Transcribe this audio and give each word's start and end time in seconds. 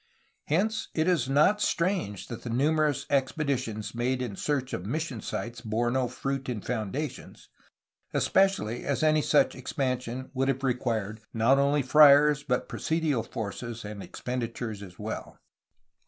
Hence 0.45 0.87
it 0.95 1.07
is 1.07 1.29
not 1.29 1.61
strange 1.61 2.25
that 2.29 2.41
the 2.41 2.49
numerous 2.49 3.05
expeditions 3.11 3.93
made 3.93 4.19
in 4.19 4.35
search 4.35 4.73
of 4.73 4.83
mission 4.83 5.21
sites 5.21 5.61
bore 5.61 5.91
no 5.91 6.07
fruit 6.07 6.49
in 6.49 6.59
foundations, 6.61 7.49
especially 8.11 8.83
as 8.83 9.03
any 9.03 9.21
such 9.21 9.53
expansion 9.53 10.31
would 10.33 10.47
have 10.47 10.63
required 10.63 11.21
not 11.35 11.59
only 11.59 11.83
friars 11.83 12.41
but 12.41 12.67
presidial 12.67 13.21
forces 13.21 13.85
and 13.85 14.01
expenditures 14.01 14.81
as 14.81 14.97
well. 14.97 15.37